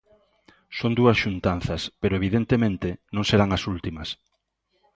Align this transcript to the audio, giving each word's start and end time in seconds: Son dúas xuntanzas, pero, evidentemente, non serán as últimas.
Son 0.79 0.91
dúas 0.99 1.17
xuntanzas, 1.23 1.81
pero, 2.01 2.17
evidentemente, 2.19 2.89
non 3.15 3.27
serán 3.29 3.49
as 3.57 3.63
últimas. 3.73 4.09